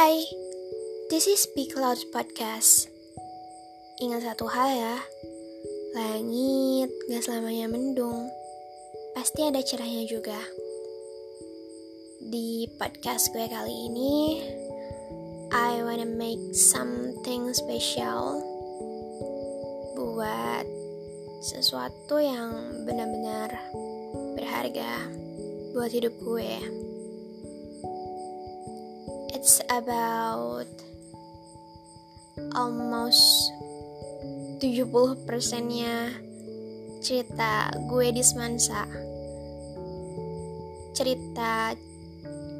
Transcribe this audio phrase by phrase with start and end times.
[0.00, 0.24] Hai,
[1.12, 2.88] this is Speak Loud Podcast.
[4.00, 4.96] Ingat satu hal ya,
[5.92, 8.24] langit gak selamanya mendung,
[9.12, 10.40] pasti ada cerahnya juga.
[12.16, 14.40] Di podcast gue kali ini,
[15.52, 18.40] I wanna make something special
[20.00, 20.64] buat
[21.44, 23.52] sesuatu yang benar-benar
[24.32, 25.12] berharga
[25.76, 26.88] buat hidup gue.
[29.40, 30.68] It's about
[32.52, 33.24] almost
[34.60, 36.12] 70 persennya
[37.00, 38.84] cerita gue di Semansa.
[40.92, 41.72] Cerita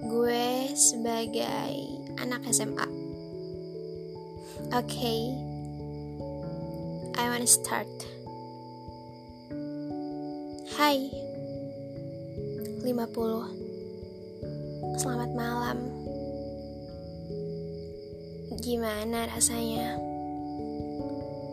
[0.08, 2.88] gue sebagai anak SMA
[4.72, 5.20] Oke okay.
[7.20, 7.92] I wanna start.
[10.80, 11.12] Hai
[12.80, 12.88] 50
[14.96, 16.09] Selamat malam
[18.60, 19.96] Gimana rasanya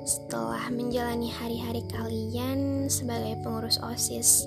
[0.03, 4.43] setelah menjalani hari-hari kalian sebagai pengurus OSIS?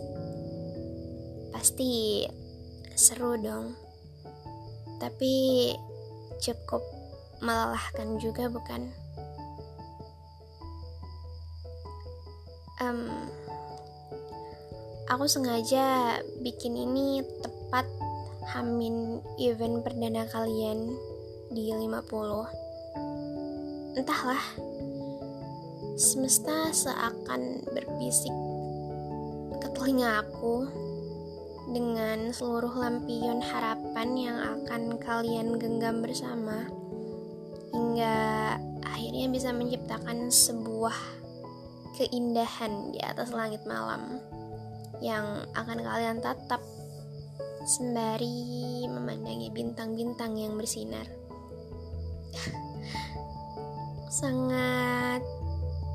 [1.57, 2.29] Pasti
[2.93, 3.73] seru dong.
[5.01, 5.73] Tapi
[6.45, 6.85] cukup
[7.41, 8.93] melelahkan juga bukan?
[12.85, 13.09] Um,
[15.09, 17.89] aku sengaja bikin ini tepat
[18.53, 20.93] hamin event perdana kalian
[21.51, 24.45] di 50 Entahlah.
[25.99, 28.33] Semesta seakan berbisik
[29.59, 30.71] ke telinga aku
[31.75, 36.71] dengan seluruh lampion harapan yang akan kalian genggam bersama
[37.75, 40.97] hingga akhirnya bisa menciptakan sebuah
[41.99, 44.23] keindahan di atas langit malam
[45.03, 46.63] yang akan kalian tatap
[47.67, 51.20] sembari memandangi bintang-bintang yang bersinar
[54.11, 55.23] sangat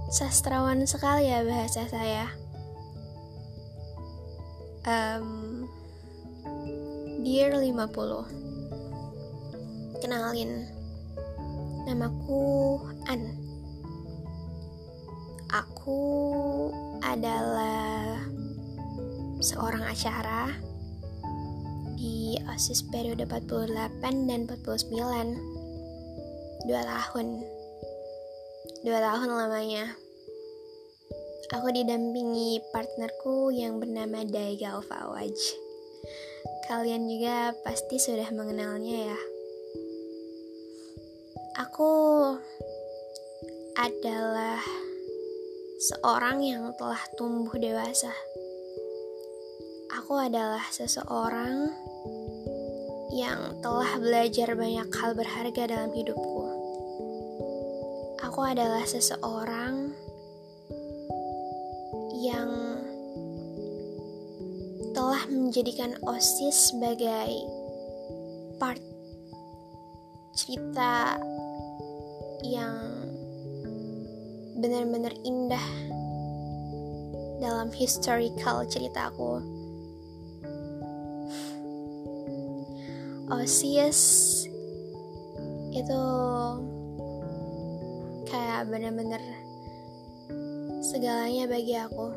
[0.09, 2.31] sastrawan sekali ya bahasa saya.
[4.85, 5.67] Um,
[7.25, 10.69] Dear 50 Kenalin
[11.89, 12.77] Namaku
[13.09, 13.21] An.
[15.49, 16.01] Aku
[17.01, 18.21] adalah
[19.41, 20.53] seorang acara
[21.97, 25.54] di OSIS periode 48 dan 49
[26.65, 27.41] dua tahun.
[28.85, 29.85] Dua tahun lamanya.
[31.53, 35.65] Aku didampingi partnerku yang bernama Daiga Fawaj
[36.65, 39.19] kalian juga pasti sudah mengenalnya ya.
[41.61, 41.93] Aku
[43.77, 44.57] adalah
[45.77, 48.09] seorang yang telah tumbuh dewasa.
[50.01, 51.69] Aku adalah seseorang
[53.13, 56.44] yang telah belajar banyak hal berharga dalam hidupku
[58.35, 59.95] aku adalah seseorang
[62.19, 62.51] yang
[64.91, 67.31] telah menjadikan OSIS sebagai
[68.59, 68.83] part
[70.35, 71.15] cerita
[72.43, 72.75] yang
[74.59, 75.67] benar-benar indah
[77.39, 79.39] dalam historical ceritaku.
[83.31, 84.03] OSIS
[85.71, 86.03] itu
[88.65, 89.21] kayak bener-bener
[90.81, 92.09] segalanya bagi aku.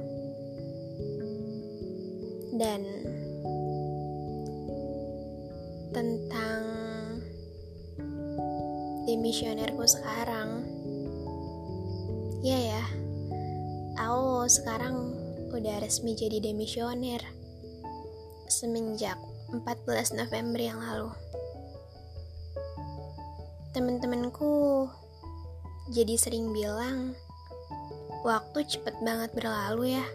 [2.57, 2.81] Dan
[5.93, 6.63] tentang
[9.05, 10.65] demisionerku sekarang
[12.41, 12.85] ya ya
[14.01, 15.13] aku sekarang
[15.53, 17.21] udah resmi jadi demisioner
[18.49, 19.21] semenjak
[19.53, 21.13] 14 November yang lalu.
[23.77, 24.89] Temen-temenku
[25.89, 27.17] jadi sering bilang,
[28.21, 30.07] waktu cepet banget berlalu ya.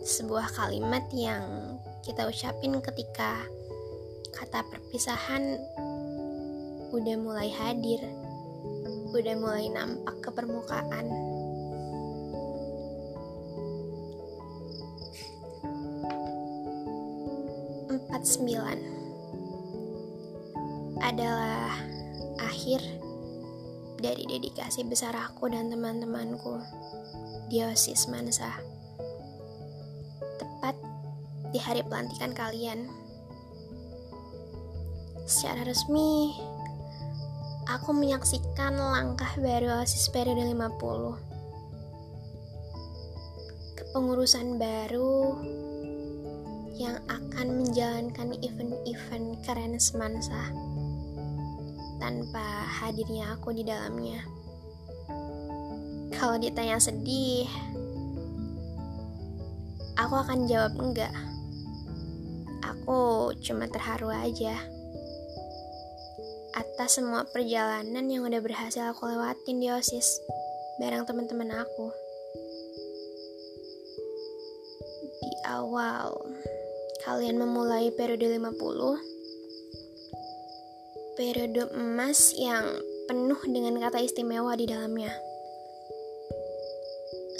[0.00, 3.44] Sebuah kalimat yang kita ucapin ketika
[4.32, 5.60] kata perpisahan
[6.88, 8.00] udah mulai hadir,
[9.12, 11.06] udah mulai nampak ke permukaan.
[17.92, 18.78] Empat sembilan
[21.04, 21.57] adalah
[23.98, 26.62] dari dedikasi besar aku dan teman-temanku
[27.50, 28.54] di OSIS Mansa.
[30.38, 30.78] Tepat
[31.50, 32.86] di hari pelantikan kalian.
[35.28, 36.32] Secara resmi,
[37.68, 41.18] aku menyaksikan langkah baru OSIS periode 50.
[43.76, 45.36] Kepengurusan baru
[46.78, 50.54] yang akan menjalankan event-event keren semansa
[52.08, 54.24] tanpa hadirnya aku di dalamnya.
[56.16, 57.44] Kalau ditanya sedih,
[60.00, 61.12] aku akan jawab enggak.
[62.64, 64.56] Aku cuma terharu aja
[66.56, 70.24] atas semua perjalanan yang udah berhasil aku lewatin di OSIS
[70.80, 71.92] bareng teman-teman aku.
[75.12, 76.16] Di awal
[77.04, 79.17] kalian memulai periode 50,
[81.18, 82.62] periode emas yang
[83.10, 85.10] penuh dengan kata istimewa di dalamnya.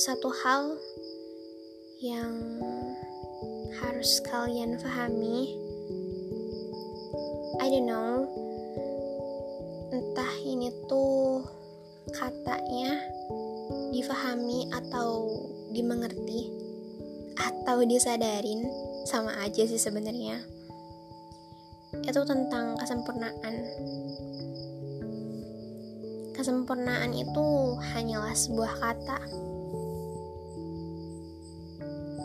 [0.03, 0.75] Satu hal
[2.03, 2.59] yang
[3.79, 5.55] harus kalian pahami,
[7.63, 8.27] I don't know,
[9.95, 11.47] entah ini tuh
[12.11, 12.99] katanya
[13.95, 15.31] difahami atau
[15.71, 16.51] dimengerti
[17.39, 18.67] atau disadarin
[19.07, 20.58] sama aja sih sebenarnya
[22.05, 23.55] itu tentang kesempurnaan.
[26.37, 27.47] Kesempurnaan itu
[27.95, 29.19] hanyalah sebuah kata,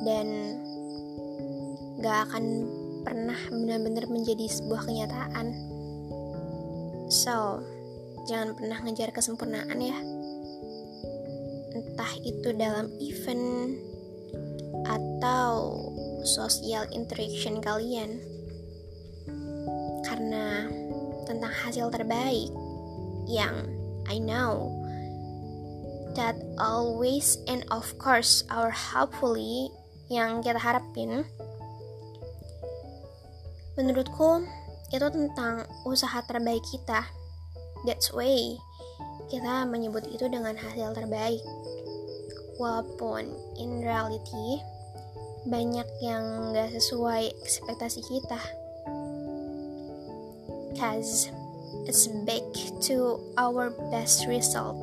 [0.03, 0.27] dan
[2.03, 2.45] gak akan
[3.07, 5.47] pernah benar-benar menjadi sebuah kenyataan.
[7.09, 7.63] So,
[8.27, 9.97] jangan pernah ngejar kesempurnaan ya.
[11.73, 13.75] Entah itu dalam event
[14.83, 15.87] atau
[16.27, 18.19] social interaction kalian
[20.23, 20.71] karena
[21.27, 22.47] tentang hasil terbaik
[23.27, 23.67] yang
[24.07, 24.71] I know
[26.15, 29.67] that always and of course our hopefully
[30.07, 31.27] yang kita harapin.
[33.75, 34.47] Menurutku
[34.95, 37.03] itu tentang usaha terbaik kita.
[37.83, 38.55] That's why
[39.27, 41.43] kita menyebut itu dengan hasil terbaik.
[42.63, 43.27] Walaupun
[43.59, 44.63] in reality
[45.51, 48.62] banyak yang gak sesuai ekspektasi kita
[50.73, 51.29] because
[51.85, 52.41] it's back
[52.81, 54.81] to our best result.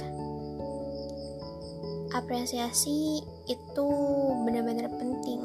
[2.15, 3.89] Apresiasi itu
[4.47, 5.43] benar-benar penting.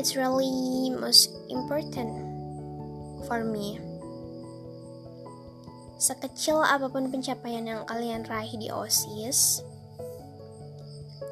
[0.00, 2.08] It's really most important
[3.28, 3.76] for me.
[6.00, 9.60] Sekecil apa pun pencapaian yang kalian raih di OSIS,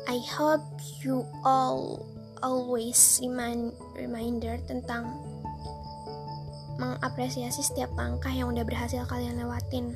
[0.05, 0.65] I hope
[1.01, 2.05] you all
[2.45, 5.32] always remind reminder tentang
[6.83, 9.95] mengapresiasi setiap langkah yang udah berhasil kalian lewatin.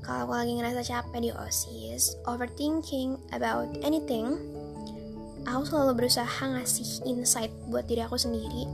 [0.00, 4.36] Kalau aku lagi ngerasa capek di OSIS, overthinking about anything,
[5.44, 8.64] aku selalu berusaha ngasih insight buat diri aku sendiri.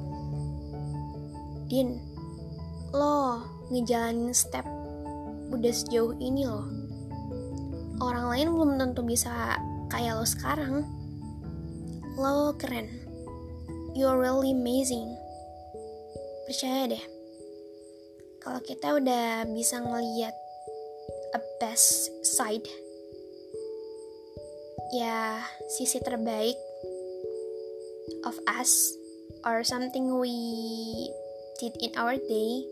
[1.71, 2.03] Din,
[2.95, 4.67] lo ngejalanin step
[5.51, 6.67] udah sejauh ini loh.
[8.03, 9.59] Orang lain belum tentu bisa
[9.91, 10.87] kayak lo sekarang.
[12.19, 12.91] Lo keren.
[13.95, 15.20] You're really amazing
[16.51, 17.05] percaya deh.
[18.43, 20.35] Kalau kita udah bisa ngeliat
[21.31, 22.67] a best side
[24.91, 25.39] ya
[25.71, 26.59] sisi terbaik
[28.27, 28.91] of us
[29.47, 30.35] or something we
[31.63, 32.67] did in our day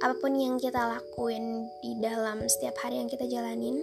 [0.00, 3.76] apa pun yang kita lakuin di dalam setiap hari yang kita jalanin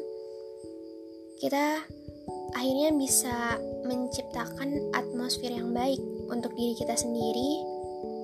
[1.38, 1.86] kita
[2.58, 6.02] akhirnya bisa menciptakan atmosfer yang baik
[6.34, 7.81] untuk diri kita sendiri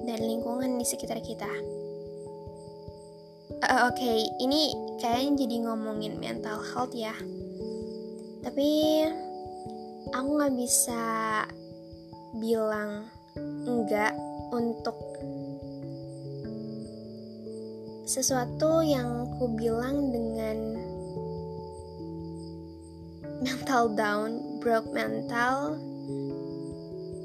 [0.07, 1.51] dan lingkungan di sekitar kita.
[3.59, 4.71] Uh, Oke, okay, ini
[5.03, 7.11] kayaknya jadi ngomongin mental health ya.
[8.39, 9.03] Tapi
[10.15, 11.03] aku nggak bisa
[12.39, 13.11] bilang
[13.67, 14.15] enggak
[14.55, 14.95] untuk
[18.07, 20.57] sesuatu yang ku bilang dengan
[23.43, 24.31] mental down,
[24.63, 25.75] broke mental,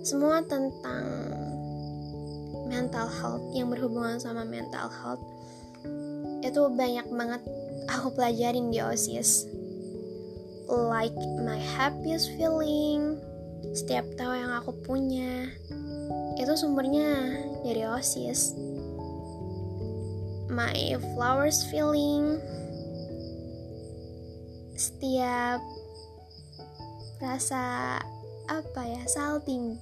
[0.02, 1.31] semua tentang
[2.72, 5.20] mental health yang berhubungan sama mental health
[6.40, 7.44] itu banyak banget
[7.92, 9.44] aku pelajarin di OSIS
[10.72, 11.14] like
[11.44, 13.20] my happiest feeling
[13.76, 15.52] setiap tahu yang aku punya
[16.40, 18.56] itu sumbernya dari OSIS
[20.48, 22.40] my flowers feeling
[24.80, 25.60] setiap
[27.20, 28.00] rasa
[28.50, 29.78] apa ya salting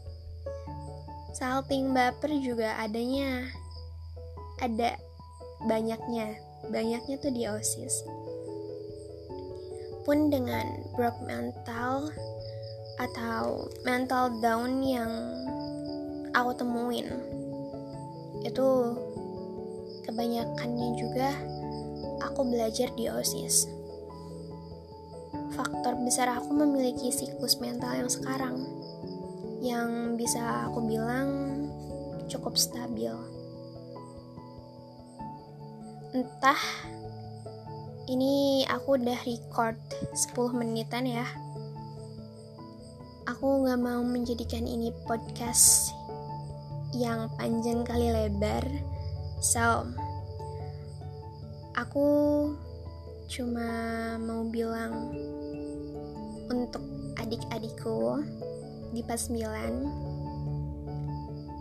[1.32, 3.46] salting baper juga adanya.
[4.60, 4.98] Ada
[5.64, 6.36] banyaknya.
[6.68, 8.04] Banyaknya tuh di osis.
[10.04, 12.12] Pun dengan broke mental
[13.00, 15.08] atau mental down yang
[16.36, 17.08] aku temuin
[18.44, 18.68] itu
[20.04, 21.32] kebanyakannya juga
[22.24, 23.68] aku belajar di OSIS.
[25.56, 28.79] Faktor besar aku memiliki siklus mental yang sekarang
[29.60, 31.28] yang bisa aku bilang
[32.26, 33.12] cukup stabil.
[36.10, 36.58] entah
[38.10, 39.78] ini aku udah record
[40.10, 41.22] 10 menitan ya
[43.30, 45.94] aku gak mau menjadikan ini podcast
[46.90, 48.66] yang panjang kali lebar
[49.38, 49.86] so
[51.78, 52.06] aku
[53.30, 53.70] cuma
[54.18, 55.14] mau bilang
[56.50, 56.82] untuk
[57.22, 58.18] adik-adikku
[58.90, 60.10] di pas 9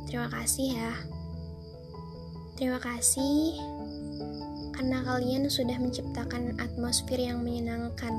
[0.09, 0.93] terima kasih ya.
[2.57, 3.55] Terima kasih
[4.75, 8.11] karena kalian sudah menciptakan atmosfer yang menyenangkan.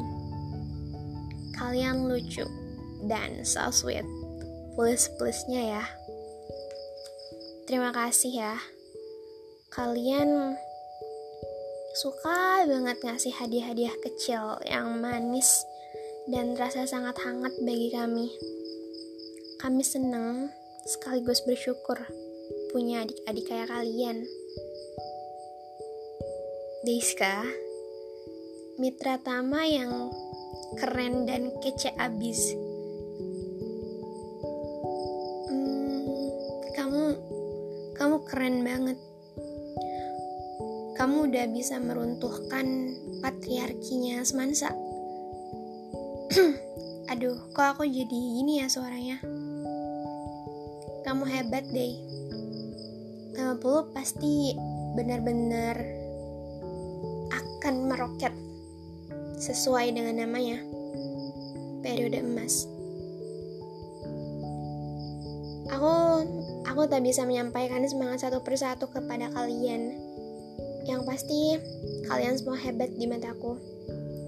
[1.59, 2.49] Kalian lucu
[3.05, 4.07] dan so sweet.
[4.79, 5.85] Plus-plusnya ya.
[7.69, 8.57] Terima kasih ya.
[9.69, 10.57] Kalian
[12.01, 15.67] suka banget ngasih hadiah-hadiah kecil yang manis
[16.31, 18.31] dan terasa sangat hangat bagi kami.
[19.61, 20.49] Kami senang
[20.89, 22.01] sekaligus bersyukur
[22.73, 24.25] punya adik-adik kayak kalian.
[26.89, 27.45] Deiska,
[28.81, 30.09] mitra Tama yang
[30.81, 32.57] keren dan kece abis.
[35.53, 36.09] Hmm,
[36.73, 37.05] kamu,
[38.01, 38.97] kamu keren banget
[41.01, 42.93] kamu udah bisa meruntuhkan
[43.25, 44.69] patriarkinya semansa.
[47.17, 49.17] Aduh, kok aku jadi gini ya suaranya?
[51.01, 51.97] Kamu hebat deh.
[53.37, 54.53] 50 pasti
[54.95, 55.77] benar-benar
[57.33, 58.33] akan meroket
[59.41, 60.61] sesuai dengan namanya.
[61.81, 62.69] Periode emas.
[65.73, 65.95] Aku
[66.69, 69.97] aku tak bisa menyampaikan semangat satu persatu kepada kalian
[70.85, 71.61] yang pasti
[72.09, 73.57] kalian semua hebat di mataku,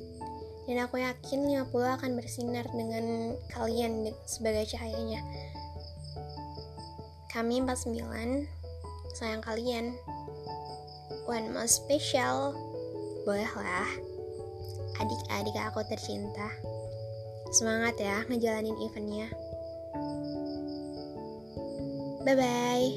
[0.70, 5.26] dan aku yakin 50 akan bersinar dengan kalian sebagai cahayanya.
[7.34, 8.46] Kami 49,
[9.18, 9.98] sayang kalian
[11.26, 12.54] one more special
[13.26, 13.90] bolehlah
[15.02, 16.54] adik-adik aku tercinta
[17.50, 19.34] semangat ya ngejalanin eventnya
[22.24, 22.92] bye bye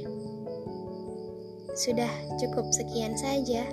[1.77, 3.67] sudah cukup sekian saja